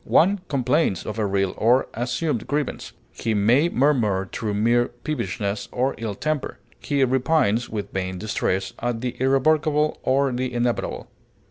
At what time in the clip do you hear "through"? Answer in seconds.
4.33-4.55